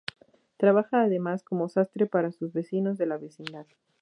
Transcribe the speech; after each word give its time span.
Trabaja 0.57 1.03
además 1.03 1.43
como 1.43 1.69
sastre 1.69 2.07
para 2.07 2.31
sus 2.31 2.53
vecinos 2.53 2.97
de 2.97 3.05
la 3.05 3.17
vecindad. 3.19 3.67